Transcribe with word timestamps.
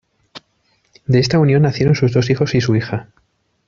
De 1.05 1.19
esta 1.19 1.37
unión 1.37 1.61
nacieron 1.61 1.93
sus 1.93 2.11
dos 2.11 2.31
hijos 2.31 2.55
y 2.55 2.61
su 2.61 2.75
hija. 2.75 3.09